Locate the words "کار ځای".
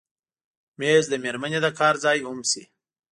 1.79-2.17